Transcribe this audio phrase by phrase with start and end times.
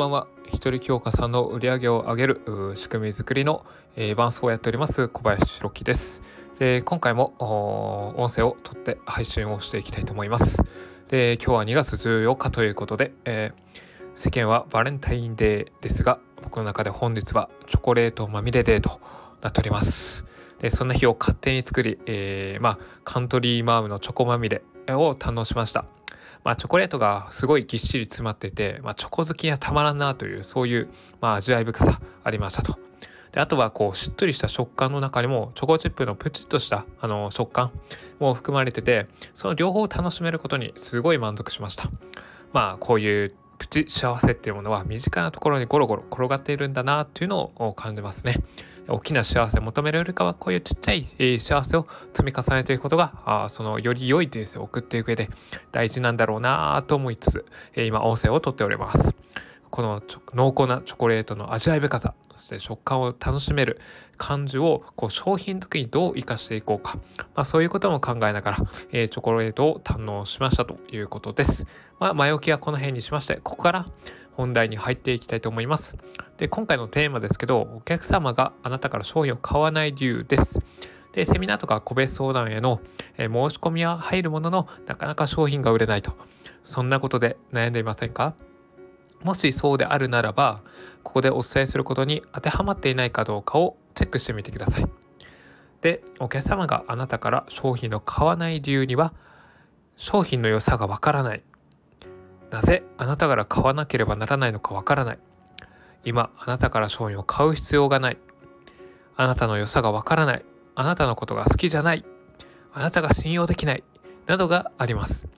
[0.00, 0.26] ばんは。
[0.46, 2.40] 一人強化さんの売り上げを上げる
[2.74, 3.66] 仕組み作りの、
[3.96, 6.22] えー、伴奏をやっております小林弘樹です。
[6.58, 7.34] で今回も
[8.16, 10.62] 音声を取って配信をしていきたいと思います。
[11.08, 13.80] で今日は2月14日ということで、えー、
[14.14, 19.02] 世間はバレンタインデーですが僕の中で本日はチョコレートまみれデーと
[19.42, 20.24] なっております。
[20.60, 25.84] でそんな日を勝手に作り、えー、まあカントリーマームのチョコまみれを堪能しました。
[26.44, 30.88] まあ、チョコレートがすごいぎっしり詰まってて、まあ、チョコ好きにはたまらんなというそういう、
[31.20, 32.78] まあ、味わい深さありましたと。
[33.32, 37.70] であとはこうしっとりした食感の中にもチョコチップのプチッとしたあの食感
[38.18, 41.84] も含まれててその両方を楽しめることにすごい満足しました。
[42.52, 48.36] まあこういうプチ幸せっていうものは身近なところにゴロゴロ転がっているんだなっていうのを感じますね。
[48.88, 55.30] 大きな幸せを求めるよりかはこういうちっちゃい、幸せを積み重ねていくことがそのより良い人生を送っていく上で
[55.72, 59.14] 大事なんだろうなと思いつつ、今音声をとっております。
[59.70, 60.02] この
[60.34, 63.80] 濃厚なチョコレートの味わい深さそして食感を楽しめる
[64.16, 66.98] 感じをこう商品作りにどう生かしていこうか、
[67.34, 68.56] まあ、そういうことも考えながら、
[68.92, 71.66] えー、チョコレートを堪能しましたということです。
[71.98, 73.86] まあ、前置きはこの辺にしましてここから
[74.32, 75.96] 本題に入っていきたいと思います。
[76.38, 80.60] で今回のテーマですけどお客様があなたから商品を買わない理由です。
[81.12, 82.80] でセミナーとか個別相談への、
[83.18, 86.12] え申し込みは入るもののなかなか商品が売れないと
[86.62, 88.34] そんなことで悩んでいませんか？
[89.24, 90.60] もしそうであるならば
[91.02, 94.86] ここでお伝えすることに当てはまっていないかどうかをチェックしてみてください。
[95.82, 99.12] でお客様があなたから商品を買わない理由には
[99.96, 101.42] 商品の良さがわからない
[102.50, 105.18] なぜあなたから買わなければならないのかわからない。
[106.04, 108.18] 今あなたから商品を買う必要がない。
[109.16, 110.44] あなたの良さがわからない。
[110.74, 112.04] あなたのことが好きじゃない。
[112.72, 113.84] あなたが信用できない。
[114.26, 115.28] などがあります。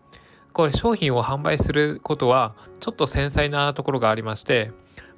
[0.53, 4.71] これ商品を販売することはちょっと繊細なところがありまして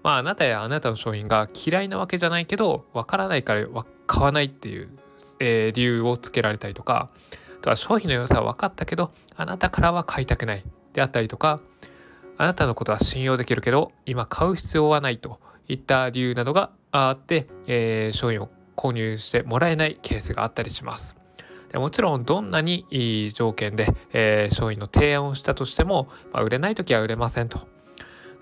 [0.03, 3.67] まああなたやあなたの商品が嫌いなわけじゃないけどわからないから
[4.07, 4.89] 買わないっていう、
[5.41, 7.11] えー、理由をつけられたりとか
[7.59, 11.61] あとは商品の良さは分かったけどあなたからは買いたくないであったりとか
[12.37, 21.17] あなたのことは信用できるけど今買う必要はないといった理由などがあって、えー、商品を購入してもらえないケースがあったりします。
[21.71, 27.67] でもちろんどんなにいい条件で、えー、商品の提案をしたとしても、まあ、売れない時は売れませんと。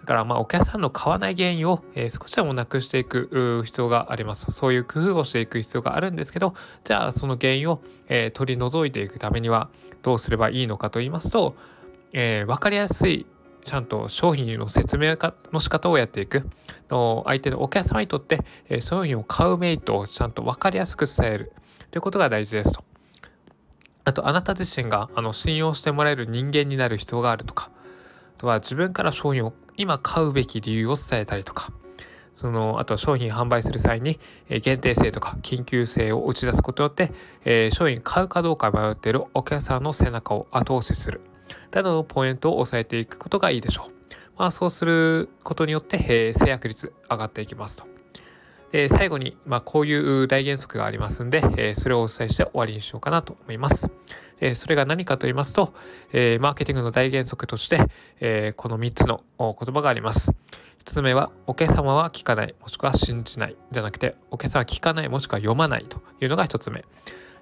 [0.00, 4.50] だからまあお客さんの買わない原因を、えー、少しでもなくしていく必要があります。
[4.52, 6.54] そういう工夫をしていく必要があるんですけど、
[6.84, 9.70] じゃあその原因を、えー、取り除いていくためには
[10.02, 11.54] どうすればいいのかと言いますと、
[12.12, 13.26] えー、分かりやすい
[13.64, 15.16] ちゃんと商品の説明
[15.52, 16.48] の仕方をやっていく。
[16.88, 21.52] 相手のお客様にとって、え商品を買うメリットをちゃんと分かりやすく伝える。
[21.90, 22.84] ということが大事ですと。
[24.04, 27.70] あとあなた自身があの信用してもらえる人間になる必要があるとか。
[28.36, 31.72] あとは自分から商品を今買うべき理由を伝えたりとか。
[32.34, 34.18] そのあと商品販売する際に、
[34.48, 37.12] 限定性とか緊急性を打ち出すことによって、
[37.44, 41.20] えー、商品買うかどうか迷っているお客さんの背中を後押しする。
[41.72, 43.92] などのポイントを押さえていくことがいいでしょう。
[44.38, 47.84] まあ、そうすることによって、えー、制約率上がっていきますと。
[48.72, 53.90] で最後に、まあ、こういう大原則がありますんで、え、それをお伝えして終わりにしようかなと思います。
[54.40, 55.74] え、それが何かと言いますと、
[56.12, 57.86] え、マーケティングの大原則として、
[58.20, 60.32] えこの3つの言葉があります。
[60.84, 66.84] 1つ目は、お客様は聞かない、もしくは信じないじゃなくて、お客様は聞かない、もしくは読まないというのが1つ目。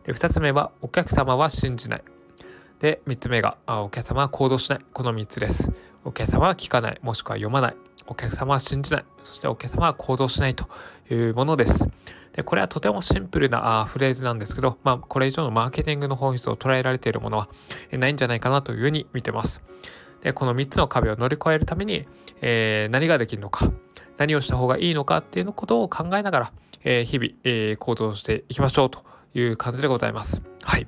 [0.05, 2.03] で2つ目は、お客様は信じない。
[2.81, 4.81] で、3つ目が、あお客様は行動しない。
[4.93, 5.73] この3つです。
[6.05, 7.77] お客様は聞かない、もしくは読まない。
[8.07, 9.05] お客様は信じない。
[9.23, 10.67] そしてお客様は行動しないと
[11.11, 11.89] いうものです。
[12.33, 17.49] でこれはとてもシンプルなあフレーズなんですけど、まあ、これ以上のマーケティングの本質を捉えられているものは
[17.93, 19.63] ないんじゃないかなというふうに見てます。
[20.23, 22.07] でこの3つの壁を乗り越えるために、
[22.41, 23.73] えー、何ができるのか
[24.19, 26.53] 何をした方がいいのかっていうのことを考えながら、
[26.85, 29.05] えー、日々、えー、行動していきましょうと
[29.35, 30.43] いう感じでございます。
[30.63, 30.87] はい。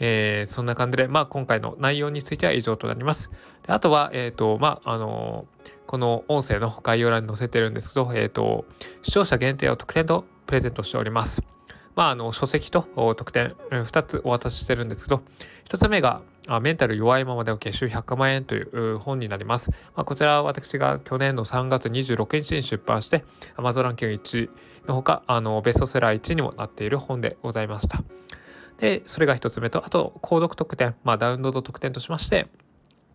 [0.00, 3.30] えー、そんな感じで、まあ、今回の内容については以上となります。
[3.66, 8.64] であとは、え、ー、と、まあ、あのー、この音声の概要欄に載せてるんですけど、えっ、と、
[9.02, 11.42] 視聴者限定を特典とプレゼントしております。
[11.94, 12.86] まあ、あの書籍と
[13.16, 15.22] 特典2つお渡ししてるんですけど、
[15.68, 16.22] 1つ目が
[16.62, 19.70] メンタル弱いままで OK 週100万円という本になります。
[19.70, 23.24] まあ、こちらは私が去年の3月26日に出版して
[23.56, 24.50] Amazon ランキング1
[24.86, 28.02] のほかあのベストセラー1にもなっている本でございました。
[28.80, 32.48] で、それが1つ目と、あと、購読特典、まあ、ダウンロード特典としまして、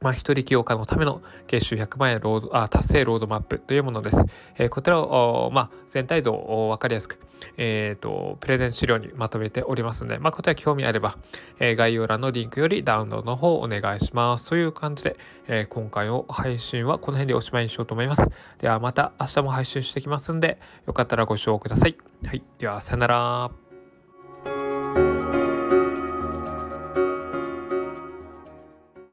[0.01, 4.23] まあ、一人起業家のための月収100万円ロードあ達成ロードマップというものです。
[4.57, 7.19] えー、こちらを、まあ、全体像を分かりやすく、
[7.57, 11.17] えーと、プレゼン資料にまとめておりますので、まあ、こちら興味あれば、
[11.59, 14.49] えー、概要欄のリンクよりダウンロードの方をお願いします。
[14.49, 18.29] という感じで、えー、今回の配信はこの辺でおしまいにしようと思います。
[18.59, 21.95] ではまた明日も配信してきますんで、よかったらご視聴ください。
[22.25, 22.43] はい。
[22.59, 23.64] では、さよなら。